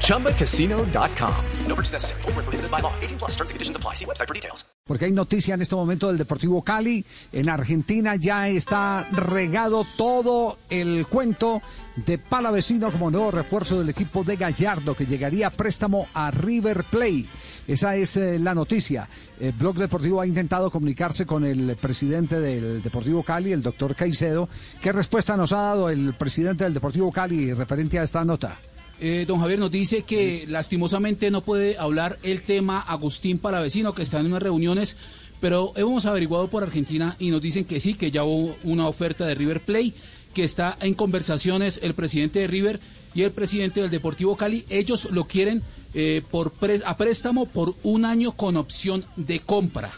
ChumbaCasino.com. 0.00 1.34
No 1.66 1.74
purchase 1.74 1.94
necessary. 1.94 2.22
Full 2.22 2.32
prohibited 2.32 2.70
by 2.70 2.80
law. 2.80 2.92
18 3.00 3.18
plus 3.18 3.32
terms 3.36 3.50
and 3.50 3.56
conditions 3.56 3.76
apply. 3.76 3.94
See 3.94 4.06
website 4.06 4.28
for 4.28 4.34
details. 4.34 4.64
Porque 4.86 5.06
hay 5.06 5.12
noticia 5.12 5.54
en 5.54 5.62
este 5.62 5.74
momento 5.74 6.08
del 6.08 6.18
Deportivo 6.18 6.62
Cali. 6.62 7.06
En 7.32 7.48
Argentina 7.48 8.16
ya 8.16 8.48
está 8.48 9.08
regado 9.12 9.86
todo 9.96 10.58
el 10.68 11.06
cuento 11.06 11.62
de 12.04 12.18
Palavecino 12.18 12.92
como 12.92 13.10
nuevo 13.10 13.30
refuerzo 13.30 13.78
del 13.78 13.88
equipo 13.88 14.24
de 14.24 14.36
Gallardo 14.36 14.94
que 14.94 15.06
llegaría 15.06 15.46
a 15.46 15.50
préstamo 15.50 16.06
a 16.12 16.30
River 16.30 16.84
Play. 16.84 17.26
Esa 17.66 17.96
es 17.96 18.18
eh, 18.18 18.38
la 18.38 18.54
noticia. 18.54 19.08
El 19.40 19.52
Blog 19.52 19.76
Deportivo 19.76 20.20
ha 20.20 20.26
intentado 20.26 20.70
comunicarse 20.70 21.24
con 21.24 21.46
el 21.46 21.76
presidente 21.80 22.38
del 22.38 22.82
Deportivo 22.82 23.22
Cali, 23.22 23.52
el 23.52 23.62
doctor 23.62 23.94
Caicedo. 23.94 24.50
¿Qué 24.82 24.92
respuesta 24.92 25.34
nos 25.34 25.54
ha 25.54 25.62
dado 25.62 25.88
el 25.88 26.12
presidente 26.12 26.64
del 26.64 26.74
Deportivo 26.74 27.10
Cali 27.10 27.54
referente 27.54 27.98
a 27.98 28.02
esta 28.02 28.22
nota? 28.22 28.58
Eh, 29.00 29.24
don 29.26 29.40
Javier 29.40 29.58
nos 29.58 29.70
dice 29.70 30.02
que 30.02 30.46
lastimosamente 30.48 31.30
no 31.30 31.40
puede 31.40 31.76
hablar 31.78 32.18
el 32.22 32.42
tema 32.42 32.80
Agustín 32.80 33.38
Palavecino, 33.38 33.92
que 33.92 34.02
está 34.02 34.20
en 34.20 34.26
unas 34.26 34.42
reuniones, 34.42 34.96
pero 35.40 35.72
hemos 35.76 36.06
averiguado 36.06 36.48
por 36.48 36.62
Argentina 36.62 37.16
y 37.18 37.30
nos 37.30 37.42
dicen 37.42 37.64
que 37.64 37.80
sí, 37.80 37.94
que 37.94 38.10
ya 38.10 38.24
hubo 38.24 38.56
una 38.62 38.88
oferta 38.88 39.26
de 39.26 39.34
River 39.34 39.60
Play, 39.60 39.94
que 40.32 40.44
está 40.44 40.76
en 40.80 40.94
conversaciones 40.94 41.80
el 41.82 41.94
presidente 41.94 42.40
de 42.40 42.46
River 42.46 42.80
y 43.14 43.22
el 43.22 43.30
presidente 43.30 43.80
del 43.80 43.90
Deportivo 43.90 44.36
Cali. 44.36 44.64
Ellos 44.68 45.08
lo 45.10 45.24
quieren 45.24 45.62
eh, 45.94 46.22
por 46.30 46.52
a 46.84 46.96
préstamo 46.96 47.46
por 47.46 47.74
un 47.82 48.04
año 48.04 48.32
con 48.32 48.56
opción 48.56 49.04
de 49.16 49.40
compra. 49.40 49.92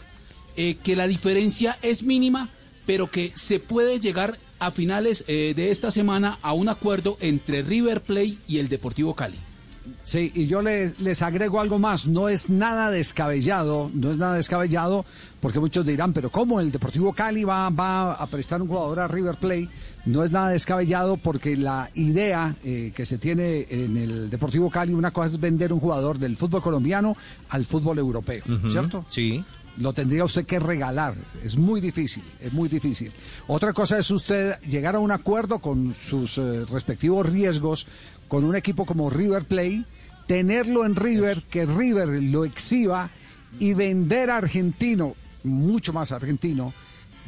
Eh, 0.55 0.77
que 0.83 0.95
la 0.95 1.07
diferencia 1.07 1.77
es 1.83 2.01
mínima, 2.01 2.49
pero 2.87 3.11
que 3.11 3.31
se 3.35 3.59
puede 3.59 3.99
llegar 3.99 4.39
a 4.59 4.71
finales 4.71 5.23
eh, 5.27 5.53
de 5.55 5.71
esta 5.71 5.91
semana 5.91 6.37
a 6.41 6.53
un 6.53 6.69
acuerdo 6.69 7.17
entre 7.19 7.61
River 7.61 8.01
Plate 8.01 8.37
y 8.47 8.57
el 8.59 8.69
Deportivo 8.69 9.13
Cali. 9.13 9.37
Sí, 10.03 10.31
y 10.35 10.47
yo 10.47 10.61
le- 10.61 10.93
les 10.99 11.21
agrego 11.21 11.61
algo 11.61 11.79
más, 11.79 12.05
no 12.07 12.27
es 12.27 12.49
nada 12.49 12.91
descabellado, 12.91 13.89
no 13.93 14.11
es 14.11 14.17
nada 14.17 14.33
descabellado, 14.35 15.05
porque 15.39 15.59
muchos 15.59 15.85
dirán, 15.85 16.11
pero 16.11 16.29
¿cómo 16.29 16.59
el 16.59 16.71
Deportivo 16.71 17.13
Cali 17.13 17.43
va, 17.45 17.69
va 17.69 18.13
a 18.13 18.27
prestar 18.27 18.61
un 18.61 18.67
jugador 18.67 18.99
a 18.99 19.07
River 19.07 19.35
Plate? 19.35 19.69
No 20.05 20.23
es 20.23 20.31
nada 20.31 20.49
descabellado 20.49 21.17
porque 21.17 21.55
la 21.57 21.89
idea 21.93 22.55
eh, 22.63 22.91
que 22.95 23.05
se 23.05 23.17
tiene 23.17 23.65
en 23.69 23.95
el 23.97 24.29
Deportivo 24.29 24.69
Cali, 24.69 24.93
una 24.93 25.11
cosa 25.11 25.27
es 25.35 25.39
vender 25.39 25.71
un 25.71 25.79
jugador 25.79 26.17
del 26.19 26.35
fútbol 26.37 26.61
colombiano 26.61 27.15
al 27.49 27.65
fútbol 27.65 27.97
europeo, 27.99 28.43
¿cierto? 28.69 29.05
Sí. 29.09 29.43
Lo 29.77 29.93
tendría 29.93 30.23
usted 30.23 30.45
que 30.45 30.59
regalar. 30.59 31.15
Es 31.43 31.57
muy 31.57 31.81
difícil, 31.81 32.23
es 32.39 32.51
muy 32.53 32.69
difícil. 32.69 33.11
Otra 33.47 33.73
cosa 33.73 33.97
es 33.97 34.09
usted 34.11 34.59
llegar 34.61 34.95
a 34.95 34.99
un 34.99 35.11
acuerdo 35.11 35.59
con 35.59 35.93
sus 35.93 36.37
eh, 36.37 36.65
respectivos 36.65 37.27
riesgos 37.27 37.87
con 38.27 38.43
un 38.43 38.55
equipo 38.55 38.85
como 38.85 39.09
River 39.09 39.45
Play, 39.45 39.85
tenerlo 40.27 40.85
en 40.85 40.95
River, 40.95 41.43
que 41.49 41.65
River 41.65 42.21
lo 42.23 42.43
exhiba 42.43 43.09
y 43.59 43.73
vender 43.73 44.29
a 44.29 44.37
argentino, 44.37 45.15
mucho 45.43 45.93
más 45.93 46.11
argentino. 46.11 46.73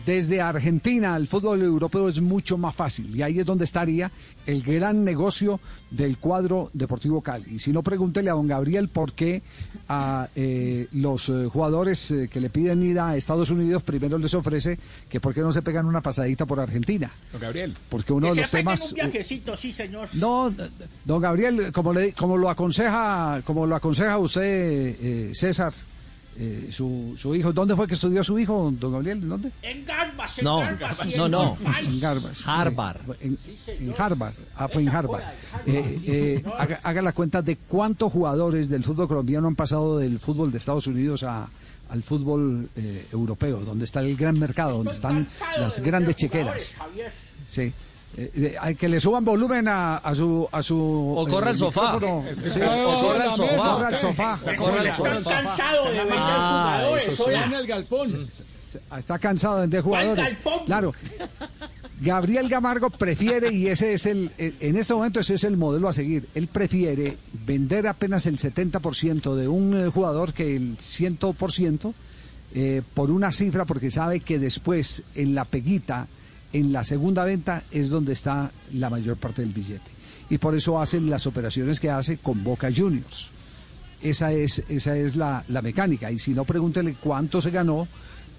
Desde 0.06 0.42
Argentina 0.42 1.16
al 1.16 1.28
fútbol 1.28 1.62
europeo 1.62 2.10
es 2.10 2.22
mucho 2.22 2.58
más 2.58 2.76
fácil 2.76 3.16
y 3.16 3.22
ahí 3.22 3.40
es 3.40 3.46
donde 3.46 3.66
estaría 3.66 4.12
el 4.46 4.64
gran 4.64 5.04
negocio 5.04 5.60
del 5.92 6.18
cuadro 6.18 6.70
Deportivo 6.74 7.22
Cali. 7.22 7.56
Y 7.56 7.60
si 7.60 7.72
no, 7.72 7.84
pregúntele 7.84 8.30
a 8.30 8.34
don 8.34 8.48
Gabriel 8.48 8.90
por 8.90 9.14
qué 9.14 9.42
a 9.88 10.28
eh, 10.36 10.88
los 10.94 11.30
eh, 11.30 11.48
jugadores 11.52 12.12
eh, 12.12 12.28
que 12.32 12.40
le 12.40 12.50
piden 12.50 12.82
ir 12.84 13.00
a 13.00 13.16
Estados 13.16 13.50
Unidos 13.50 13.84
primero 13.84 14.18
les 14.18 14.34
ofrece 14.34 14.80
que 15.10 15.20
por 15.20 15.34
qué 15.34 15.42
no 15.42 15.52
se 15.52 15.62
pegan 15.62 15.86
una 15.86 16.02
pasadita 16.02 16.46
por 16.46 16.60
Argentina. 16.60 17.12
Don 17.32 17.42
Gabriel. 17.42 17.74
Porque 17.90 18.14
uno 18.14 18.34
de 18.34 18.42
los 18.42 18.50
temas... 18.50 18.92
un 18.92 18.96
viajecito, 18.96 19.56
sí, 19.56 19.74
señor. 19.74 20.10
No, 20.14 20.54
don 21.06 21.22
Gabriel, 21.22 21.72
como, 21.72 21.94
le, 21.94 22.14
como 22.14 22.38
lo 22.38 22.50
aconseja, 22.50 23.42
como 23.46 23.66
lo 23.66 23.76
aconseja 23.76 24.18
usted, 24.18 24.44
eh, 24.44 25.32
César, 25.34 25.74
eh, 26.40 26.70
su, 26.72 27.16
su 27.18 27.36
hijo, 27.36 27.52
¿dónde 27.52 27.76
fue 27.76 27.86
que 27.86 27.96
estudió 27.96 28.24
su 28.24 28.40
hijo, 28.40 28.74
don 28.80 28.94
Gabriel? 28.94 29.28
¿Dónde? 29.28 29.52
En 29.62 29.86
Garbas, 29.86 30.40
en 30.40 30.46
No, 30.46 30.60
Garbas, 30.60 31.18
no, 31.18 31.26
en 31.26 31.32
no. 31.32 31.58
Garbas. 32.00 32.40
En 32.42 32.50
Harvard. 32.50 32.98
En, 33.20 33.38
en 33.68 33.94
Harvard. 33.98 34.34
Ah, 34.56 34.68
fue 34.70 34.82
en 34.84 34.90
Harvard. 34.90 35.24
Eh, 35.66 36.00
eh, 36.06 36.44
haga, 36.58 36.80
haga 36.82 37.02
la 37.02 37.12
cuenta 37.12 37.42
de 37.42 37.58
cuántos 37.58 38.12
jugadores 38.12 38.70
del 38.70 38.84
fútbol 38.84 39.08
colombiano 39.08 39.48
han 39.48 39.56
pasado 39.56 39.98
del 39.98 40.18
fútbol 40.18 40.52
de 40.52 40.58
Estados 40.60 40.88
Unidos 40.88 41.24
a, 41.24 41.50
al 41.90 42.04
fútbol 42.04 42.70
eh, 42.76 43.06
europeo, 43.12 43.60
donde 43.60 43.86
está 43.86 44.00
el 44.00 44.16
gran 44.16 44.40
mercado, 44.40 44.78
donde 44.78 44.94
están 44.94 45.28
las 45.58 45.76
de 45.78 45.82
grandes 45.84 46.16
chequeras. 46.16 46.72
Sí. 47.50 47.74
Eh, 48.18 48.32
eh, 48.36 48.56
hay 48.60 48.76
que 48.76 48.90
le 48.90 49.00
suban 49.00 49.24
volumen 49.24 49.68
a, 49.68 49.98
a 49.98 50.16
su 50.16 50.48
a 50.52 50.62
su 50.64 51.14
O 51.16 51.28
corra 51.28 51.48
eh, 51.48 51.50
al 51.52 51.58
sofá. 51.58 51.96
o 51.96 52.00
corra 52.00 52.24
al 52.28 53.36
sofá. 53.36 53.48
corra 53.48 53.88
al 53.88 53.98
sofá. 53.98 54.38
Corra 54.58 54.82
al 54.82 54.88
Están 54.88 55.24
sofá. 55.24 55.42
cansados 55.44 55.92
de 55.92 55.98
vender 56.00 56.18
Ah, 56.20 56.76
jugadores. 56.80 57.08
eso 57.08 57.16
sí. 57.16 57.24
oiga. 57.30 57.46
En 57.46 57.54
el 57.54 57.68
galpón. 57.68 58.30
Está 58.98 59.20
cansado 59.20 59.56
de 59.56 59.62
vender 59.62 59.82
jugadores. 59.82 60.26
galpón? 60.34 60.66
Claro. 60.66 60.94
Gabriel 62.02 62.48
Gamargo 62.48 62.90
prefiere, 62.90 63.52
y 63.54 63.68
ese 63.68 63.92
es 63.94 64.06
el, 64.06 64.32
en 64.38 64.78
este 64.78 64.94
momento 64.94 65.20
ese 65.20 65.34
es 65.34 65.44
el 65.44 65.58
modelo 65.58 65.90
a 65.90 65.94
seguir, 65.94 66.30
él 66.34 66.48
prefiere 66.48 67.18
vender 67.46 67.88
apenas 67.88 68.26
el 68.26 68.38
70% 68.38 69.36
de 69.36 69.50
un 69.50 69.78
eh, 69.78 69.88
jugador 69.90 70.32
que 70.32 70.56
el 70.56 70.78
100% 70.78 71.94
eh, 72.54 72.82
por 72.94 73.12
una 73.12 73.34
cifra, 73.34 73.66
porque 73.66 73.92
sabe 73.92 74.22
que 74.22 74.40
después 74.40 75.04
en 75.16 75.36
la 75.36 75.44
peguita, 75.44 76.08
en 76.54 76.72
la 76.74 76.84
segunda 76.84 77.24
venta, 77.24 77.64
es 77.72 77.90
donde 77.90 78.14
está 78.14 78.52
la 78.74 78.90
mayor 78.90 79.18
parte 79.18 79.42
del 79.42 79.52
billete. 79.52 79.92
Y 80.30 80.38
por 80.38 80.56
eso 80.56 80.80
hacen 80.82 81.10
las 81.10 81.26
operaciones 81.28 81.80
que 81.80 81.90
hace 81.90 82.18
con 82.18 82.44
Boca 82.44 82.70
Juniors. 82.76 83.30
Esa 84.02 84.32
es, 84.32 84.64
esa 84.70 84.96
es 84.96 85.16
la, 85.16 85.44
la 85.50 85.62
mecánica. 85.62 86.12
Y 86.12 86.20
si 86.20 86.32
no, 86.34 86.46
pregúntele 86.46 86.96
cuánto 87.00 87.42
se 87.42 87.52
ganó 87.52 87.88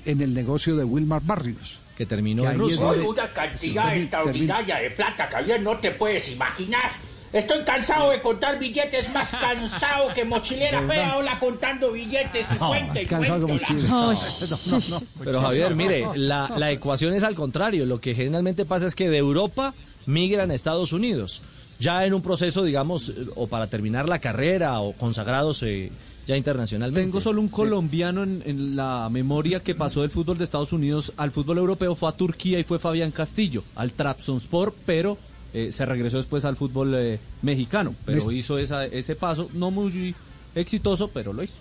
en 0.05 0.21
el 0.23 0.33
negocio 0.33 0.77
de 0.77 0.85
Wilmar 0.85 1.23
Barrios. 1.25 1.81
Que 1.97 2.07
terminó 2.07 2.45
Que 2.45 2.49
en 2.51 2.59
Rusia. 2.59 2.81
una 2.87 3.29
cantidad 3.29 3.93
Sí, 3.93 4.01
extraordinaria 4.01 4.77
de 4.79 4.91
plata, 4.91 5.29
Javier, 5.31 5.61
no 5.61 5.77
te 5.79 5.91
puedes 5.91 6.31
imaginar. 6.33 6.91
Estoy 7.33 7.63
cansado 7.63 8.11
de 8.11 8.21
contar 8.21 8.59
billetes, 8.59 9.13
más 9.13 9.31
cansado 9.31 10.13
que 10.13 10.25
mochilera 10.25 10.83
fea, 10.83 11.17
hola 11.17 11.39
contando 11.39 11.93
billetes 11.93 12.45
y 12.53 12.57
cuenta 12.57 13.01
y 13.01 13.05
Más 13.05 13.11
cansado 13.11 13.59
Chile. 13.59 13.83
No, 13.89 14.13
no, 14.13 14.79
no. 14.91 15.03
Pero 15.23 15.41
Javier, 15.41 15.75
mire, 15.77 16.09
la, 16.17 16.53
la 16.57 16.73
ecuación 16.73 17.15
es 17.15 17.23
al 17.23 17.37
contrario. 17.37 17.87
Lo 17.87 18.01
que 18.01 18.17
generalmente 18.17 18.65
pasa 18.65 18.87
es 18.87 18.97
que 18.97 19.09
de 19.09 19.19
Europa 19.19 19.75
migran 20.07 20.51
a 20.51 20.55
Estados 20.55 20.93
Unidos. 20.93 21.43
Ya 21.79 22.05
en 22.05 22.15
un 22.15 22.21
proceso, 22.21 22.65
digamos, 22.65 23.13
o 23.37 23.47
para 23.47 23.69
terminar 23.69 24.09
la 24.09 24.19
carrera 24.19 24.81
o 24.81 24.93
consagrados 24.93 25.63
eh, 25.63 25.93
ya 26.27 26.37
internacionalmente. 26.37 27.01
Tengo 27.01 27.21
solo 27.21 27.41
un 27.41 27.49
colombiano 27.49 28.25
en, 28.25 28.43
en 28.45 28.77
la 28.77 29.09
memoria 29.09 29.61
que 29.61 29.77
pasó 29.77 30.03
del 30.03 30.11
fútbol 30.11 30.37
de 30.37 30.45
Estados 30.45 30.73
Unidos 30.73 31.13
al 31.17 31.31
fútbol 31.31 31.59
europeo, 31.59 31.95
fue 31.95 32.09
a 32.09 32.13
Turquía 32.13 32.59
y 32.59 32.65
fue 32.65 32.81
Fabián 32.81 33.13
Castillo, 33.13 33.63
al 33.77 33.93
Trabzonspor, 33.93 34.75
pero 34.85 35.17
eh, 35.55 35.71
se 35.73 35.85
regresó 35.87 36.17
después 36.19 36.45
al 36.45 36.57
fútbol 36.57 36.95
eh, 36.95 37.19
mexicano. 37.43 37.95
Pero 38.05 38.25
Me- 38.27 38.35
hizo 38.35 38.59
esa, 38.59 38.85
ese 38.87 39.17
paso, 39.17 39.49
no 39.55 39.71
muy 39.71 40.15
exitoso, 40.55 41.09
pero 41.09 41.33
lo 41.33 41.43
hizo. 41.43 41.55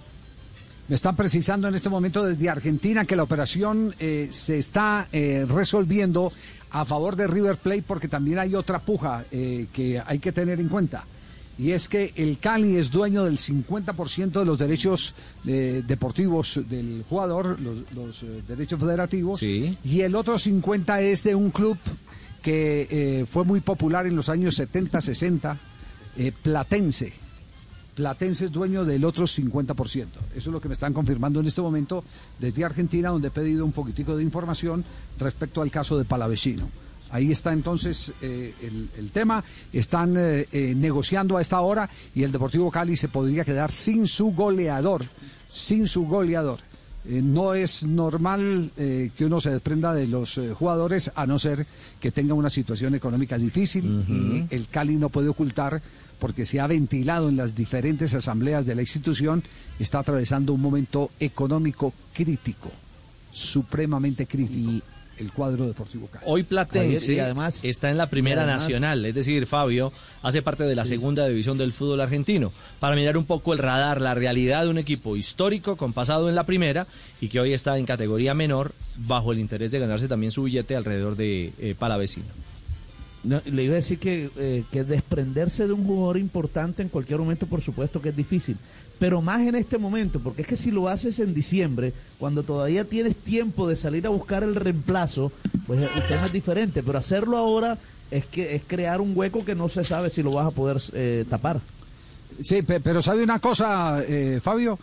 Me 0.87 0.95
están 0.95 1.15
precisando 1.15 1.67
en 1.67 1.75
este 1.75 1.89
momento 1.89 2.23
desde 2.23 2.49
Argentina 2.49 3.05
que 3.05 3.15
la 3.15 3.23
operación 3.23 3.93
eh, 3.99 4.27
se 4.31 4.57
está 4.57 5.07
resolviendo 5.47 6.31
a 6.71 6.83
favor 6.85 7.15
de 7.15 7.27
River 7.27 7.57
Plate 7.57 7.83
porque 7.85 8.07
también 8.07 8.39
hay 8.39 8.55
otra 8.55 8.79
puja 8.79 9.23
que 9.29 10.01
hay 10.05 10.19
que 10.19 10.31
tener 10.31 10.59
en 10.59 10.67
cuenta. 10.67 11.03
Y 11.59 11.71
es 11.73 11.89
que 11.89 12.13
el 12.15 12.37
Cali 12.39 12.77
es 12.77 12.89
dueño 12.89 13.25
del 13.25 13.37
50% 13.37 14.31
de 14.39 14.45
los 14.45 14.57
derechos 14.57 15.13
deportivos 15.43 16.61
del 16.69 17.03
jugador, 17.07 17.59
los, 17.59 17.77
los, 17.93 18.25
derechos 18.47 18.79
federativos, 18.79 19.39
Sí. 19.39 19.77
y 19.83 20.01
el 20.01 20.15
otro 20.15 20.35
50% 20.35 20.99
es 21.01 21.23
de 21.23 21.35
un 21.35 21.51
club 21.51 21.77
que 22.41 22.87
eh, 22.89 23.25
fue 23.25 23.43
muy 23.43 23.61
popular 23.61 24.05
en 24.05 24.15
los 24.15 24.29
años 24.29 24.55
70, 24.55 25.01
60, 25.01 25.57
eh, 26.17 26.31
Platense. 26.41 27.13
Platense 27.95 28.45
es 28.45 28.51
dueño 28.51 28.85
del 28.85 29.03
otro 29.03 29.25
50%. 29.25 30.05
Eso 30.05 30.07
es 30.35 30.45
lo 30.45 30.61
que 30.61 30.69
me 30.69 30.73
están 30.73 30.93
confirmando 30.93 31.39
en 31.39 31.47
este 31.47 31.61
momento 31.61 32.03
desde 32.39 32.63
Argentina, 32.63 33.09
donde 33.09 33.27
he 33.27 33.31
pedido 33.31 33.65
un 33.65 33.73
poquitico 33.73 34.15
de 34.15 34.23
información 34.23 34.85
respecto 35.19 35.61
al 35.61 35.69
caso 35.69 35.97
de 35.97 36.05
Palavecino. 36.05 36.69
Ahí 37.11 37.31
está 37.31 37.51
entonces 37.51 38.13
eh, 38.21 38.53
el, 38.97 39.09
tema. 39.11 39.43
Están 39.73 40.13
negociando 40.13 41.37
a 41.37 41.41
esta 41.41 41.59
hora 41.59 41.89
y 42.13 42.23
el 42.23 42.31
Deportivo 42.31 42.71
Cali 42.71 42.95
se 42.95 43.09
podría 43.09 43.43
quedar 43.43 43.71
sin 43.71 44.07
su 44.07 44.27
goleador. 44.27 45.05
Sin 45.49 45.87
su 45.87 46.05
goleador. 46.05 46.59
Eh, 47.05 47.21
no 47.23 47.53
es 47.53 47.85
normal 47.85 48.71
eh, 48.75 49.11
que 49.15 49.25
uno 49.25 49.39
se 49.39 49.51
desprenda 49.51 49.93
de 49.93 50.05
los 50.05 50.37
eh, 50.37 50.53
jugadores 50.53 51.11
a 51.15 51.25
no 51.25 51.39
ser 51.39 51.65
que 51.99 52.11
tenga 52.11 52.33
una 52.33 52.49
situación 52.49 52.93
económica 52.93 53.37
difícil 53.37 54.03
y 54.07 54.53
el 54.53 54.67
Cali 54.67 54.97
no 54.97 55.07
puede 55.09 55.29
ocultar 55.29 55.81
porque 56.19 56.45
se 56.45 56.59
ha 56.59 56.67
ventilado 56.67 57.29
en 57.29 57.37
las 57.37 57.55
diferentes 57.55 58.13
asambleas 58.13 58.65
de 58.65 58.75
la 58.75 58.81
institución, 58.81 59.41
está 59.79 59.99
atravesando 59.99 60.53
un 60.53 60.61
momento 60.61 61.09
económico 61.21 61.93
crítico, 62.13 62.69
supremamente 63.31 64.25
crítico. 64.25 64.85
El 65.19 65.31
cuadro 65.31 65.67
deportivo 65.67 66.07
Cali. 66.07 66.23
Hoy 66.27 66.43
Platense 66.43 66.99
Javier, 66.99 67.17
y 67.17 67.19
además- 67.19 67.63
está 67.63 67.89
en 67.91 67.97
la 67.97 68.07
primera 68.07 68.43
además- 68.43 68.61
nacional, 68.63 69.05
es 69.05 69.13
decir, 69.15 69.45
Fabio 69.45 69.91
hace 70.23 70.41
parte 70.41 70.63
de 70.63 70.75
la 70.75 70.85
segunda 70.85 71.27
división 71.27 71.57
del 71.57 71.73
fútbol 71.73 72.01
argentino. 72.01 72.51
Para 72.79 72.95
mirar 72.95 73.17
un 73.17 73.25
poco 73.25 73.53
el 73.53 73.59
radar, 73.59 74.01
la 74.01 74.13
realidad 74.13 74.63
de 74.63 74.69
un 74.69 74.77
equipo 74.77 75.15
histórico 75.15 75.75
con 75.75 75.93
pasado 75.93 76.29
en 76.29 76.35
la 76.35 76.45
primera 76.45 76.87
y 77.21 77.27
que 77.27 77.39
hoy 77.39 77.53
está 77.53 77.77
en 77.77 77.85
categoría 77.85 78.33
menor 78.33 78.71
bajo 78.95 79.31
el 79.31 79.39
interés 79.39 79.71
de 79.71 79.79
ganarse 79.79 80.07
también 80.07 80.31
su 80.31 80.43
billete 80.43 80.75
alrededor 80.75 81.15
de 81.15 81.51
eh, 81.59 81.75
Palavecino. 81.77 82.25
Le 83.23 83.63
iba 83.63 83.73
a 83.73 83.75
decir 83.75 83.99
que, 83.99 84.29
eh, 84.37 84.63
que 84.71 84.83
desprenderse 84.85 85.67
de 85.67 85.73
un 85.73 85.85
jugador 85.85 86.17
importante 86.17 86.81
en 86.81 86.87
cualquier 86.89 87.19
momento, 87.19 87.47
por 87.47 87.61
supuesto 87.61 88.01
que 88.01 88.09
es 88.09 88.15
difícil. 88.15 88.55
Pero 88.97 89.21
más 89.21 89.41
en 89.41 89.55
este 89.55 89.77
momento, 89.77 90.19
porque 90.19 90.41
es 90.43 90.47
que 90.47 90.55
si 90.55 90.71
lo 90.71 90.87
haces 90.87 91.19
en 91.19 91.33
diciembre, 91.33 91.93
cuando 92.17 92.43
todavía 92.43 92.85
tienes 92.85 93.15
tiempo 93.17 93.67
de 93.67 93.75
salir 93.75 94.05
a 94.05 94.09
buscar 94.09 94.43
el 94.43 94.55
reemplazo, 94.55 95.31
pues 95.67 95.81
el 95.81 96.03
tema 96.07 96.25
es 96.25 96.33
diferente. 96.33 96.81
Pero 96.83 96.97
hacerlo 96.97 97.37
ahora 97.37 97.77
es 98.11 98.25
que 98.25 98.55
es 98.55 98.61
crear 98.65 99.01
un 99.01 99.11
hueco 99.15 99.43
que 99.45 99.55
no 99.55 99.67
se 99.69 99.83
sabe 99.83 100.09
si 100.09 100.23
lo 100.23 100.31
vas 100.31 100.47
a 100.47 100.51
poder 100.51 100.81
eh, 100.93 101.25
tapar. 101.29 101.59
Sí, 102.41 102.61
pe- 102.61 102.79
pero 102.79 103.01
sabe 103.01 103.23
una 103.23 103.39
cosa, 103.39 104.01
eh, 104.07 104.39
Fabio, 104.41 104.79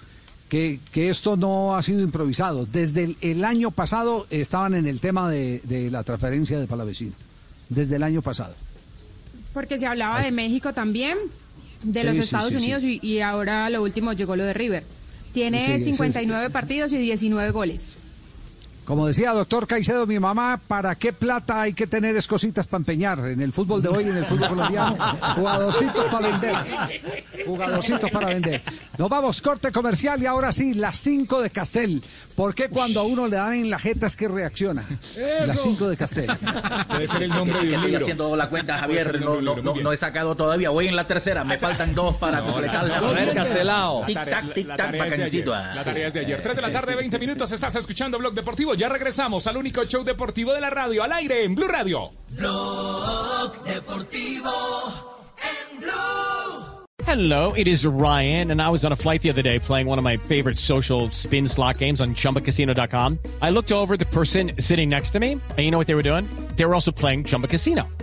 que, 0.48 0.78
que 0.92 1.08
esto 1.08 1.36
no 1.36 1.74
ha 1.76 1.82
sido 1.82 2.00
improvisado. 2.02 2.66
Desde 2.66 3.04
el, 3.04 3.16
el 3.22 3.44
año 3.44 3.70
pasado 3.70 4.26
estaban 4.30 4.74
en 4.74 4.86
el 4.86 5.00
tema 5.00 5.30
de, 5.30 5.60
de 5.64 5.90
la 5.90 6.02
transferencia 6.04 6.58
de 6.60 6.66
Palavecino. 6.66 7.12
Desde 7.68 7.96
el 7.96 8.02
año 8.02 8.22
pasado. 8.22 8.54
Porque 9.52 9.78
se 9.78 9.86
hablaba 9.86 10.22
de 10.22 10.30
México 10.30 10.72
también, 10.72 11.16
de 11.82 12.00
Sí, 12.00 12.06
los 12.06 12.18
Estados 12.18 12.48
sí, 12.52 12.58
sí. 12.60 12.64
Unidos 12.64 12.82
Y, 12.84 13.00
y 13.02 13.20
ahora 13.20 13.68
lo 13.70 13.82
último 13.82 14.12
llegó 14.12 14.36
lo 14.36 14.44
de 14.44 14.52
River. 14.52 14.84
Tiene 15.32 15.66
Sí, 15.66 15.78
sí, 15.78 15.84
59 15.92 16.50
partidos 16.50 16.92
y 16.92 16.98
19 16.98 17.50
goles. 17.50 17.96
Como 18.86 19.06
decía 19.08 19.32
doctor 19.32 19.66
Caicedo, 19.66 20.06
mi 20.06 20.20
mamá, 20.20 20.60
¿para 20.68 20.94
qué 20.94 21.12
plata 21.12 21.60
hay 21.60 21.72
que 21.72 21.88
tener 21.88 22.14
escositas 22.16 22.68
para 22.68 22.82
empeñar? 22.82 23.18
En 23.26 23.40
el 23.40 23.52
fútbol 23.52 23.82
de 23.82 23.88
hoy, 23.88 24.04
en 24.04 24.16
el 24.16 24.24
fútbol 24.24 24.48
colombiano, 24.48 24.96
jugadorcitos 25.34 26.04
para 26.04 26.28
vender. 26.28 26.54
Jugadorcitos 27.44 28.10
para 28.12 28.28
vender. 28.28 28.62
Nos 28.96 29.08
vamos, 29.08 29.42
corte 29.42 29.72
comercial 29.72 30.22
y 30.22 30.26
ahora 30.26 30.52
sí, 30.52 30.74
las 30.74 30.98
5 30.98 31.42
de 31.42 31.50
Castel. 31.50 32.02
¿Por 32.36 32.54
qué 32.54 32.68
cuando 32.68 33.00
a 33.00 33.02
uno 33.02 33.26
le 33.26 33.36
dan 33.36 33.54
en 33.54 33.70
la 33.70 33.78
jeta 33.80 34.06
es 34.06 34.14
que 34.16 34.28
reacciona? 34.28 34.84
Las 35.46 35.60
5 35.62 35.88
de 35.88 35.96
Castel. 35.96 36.30
Debe 36.92 37.08
ser 37.08 37.22
el 37.24 37.30
nombre 37.30 37.58
de 37.66 37.68
un 37.68 37.74
Estoy 37.86 37.94
haciendo 37.96 38.36
la 38.36 38.48
cuenta, 38.48 38.84
Puede 38.86 39.02
Javier. 39.02 39.20
No, 39.20 39.40
no, 39.42 39.56
no, 39.56 39.74
no 39.74 39.92
he 39.92 39.96
sacado 39.96 40.36
todavía. 40.36 40.70
Voy 40.70 40.86
en 40.86 40.94
la 40.94 41.06
tercera. 41.08 41.42
Me 41.42 41.58
faltan 41.58 41.92
dos 41.94 42.14
para 42.16 42.40
completar. 42.40 42.88
A 42.90 43.00
ver, 43.00 43.34
Castelao. 43.34 44.06
Tic 44.06 44.14
La 44.16 44.24
tarea- 44.24 44.40
tac, 44.42 44.54
tic 44.54 44.66
la 44.68 44.76
tac, 44.76 44.86
tarea 44.86 45.04
es 45.06 45.10
de 45.10 45.24
ayer. 45.24 45.44
bacancito. 45.44 45.50
La 45.78 45.84
tarea 45.84 46.06
es 46.06 46.14
de 46.14 46.20
ayer. 46.20 46.40
3 46.42 46.56
de 46.56 46.62
la 46.62 46.72
tarde, 46.72 46.94
20 46.94 47.18
minutos. 47.18 47.50
Estás 47.50 47.74
escuchando 47.74 48.16
Blog 48.18 48.32
Deportivo. 48.32 48.75
Ya 48.76 48.88
regresamos 48.90 49.46
al 49.46 49.56
único 49.56 49.84
show 49.84 50.04
deportivo 50.04 50.52
de 50.52 50.60
la 50.60 50.68
radio, 50.68 51.02
al 51.02 51.12
aire 51.12 51.44
en 51.44 51.54
Blue 51.54 51.68
Radio. 51.68 52.10
Hello, 57.06 57.52
it 57.52 57.68
is 57.68 57.86
Ryan, 57.86 58.50
and 58.50 58.60
I 58.60 58.68
was 58.68 58.84
on 58.84 58.92
a 58.92 58.96
flight 58.96 59.22
the 59.22 59.30
other 59.30 59.40
day 59.40 59.58
playing 59.58 59.86
one 59.86 59.96
of 59.98 60.04
my 60.04 60.18
favorite 60.18 60.58
social 60.58 61.10
spin 61.10 61.46
slot 61.46 61.78
games 61.78 62.00
on 62.00 62.14
chumbacasino.com. 62.14 63.18
I 63.40 63.50
looked 63.50 63.72
over 63.72 63.94
at 63.94 64.00
the 64.00 64.06
person 64.06 64.52
sitting 64.58 64.90
next 64.90 65.10
to 65.10 65.20
me, 65.20 65.32
and 65.32 65.58
you 65.58 65.70
know 65.70 65.78
what 65.78 65.86
they 65.86 65.94
were 65.94 66.02
doing? 66.02 66.26
They 66.56 66.66
were 66.66 66.74
also 66.74 66.92
playing 66.92 67.24
Chumba 67.24 67.46
Casino. 67.46 67.88